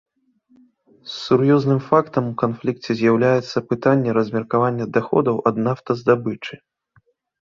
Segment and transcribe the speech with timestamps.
[1.15, 6.55] Сур'ёзным фактарам у канфлікце з'яўляецца пытанне размеркавання даходаў ад нафтаздабычы.